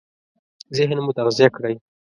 ذهن 0.77 0.93
مو 1.05 1.11
تغذيه 1.17 1.47
کړئ! 1.55 1.75